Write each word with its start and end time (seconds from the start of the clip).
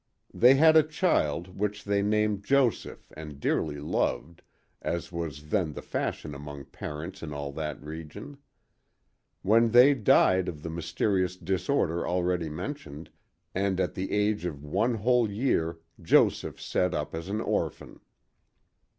They 0.33 0.55
had 0.55 0.75
a 0.75 0.81
child 0.81 1.49
which 1.59 1.83
they 1.83 2.01
named 2.01 2.43
Joseph 2.43 3.11
and 3.15 3.39
dearly 3.39 3.77
loved, 3.77 4.41
as 4.81 5.11
was 5.11 5.49
then 5.49 5.73
the 5.73 5.83
fashion 5.83 6.33
among 6.33 6.65
parents 6.65 7.21
in 7.21 7.31
all 7.33 7.51
that 7.51 7.79
region. 7.83 8.39
Then 9.43 9.69
they 9.69 9.93
died 9.93 10.47
of 10.47 10.63
the 10.63 10.71
mysterious 10.71 11.35
disorder 11.37 12.07
already 12.07 12.49
mentioned, 12.49 13.11
and 13.53 13.79
at 13.79 13.93
the 13.93 14.11
age 14.11 14.43
of 14.43 14.63
one 14.65 14.95
whole 14.95 15.29
year 15.29 15.77
Joseph 16.01 16.59
set 16.59 16.95
up 16.95 17.13
as 17.13 17.29
an 17.29 17.39
orphan. 17.39 17.99